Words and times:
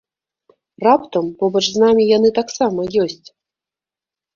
Раптам 0.87 1.29
побач 1.45 1.63
з 1.71 1.77
намі 1.85 2.03
яны 2.17 2.29
таксама 2.41 2.91
ёсць? 3.07 3.25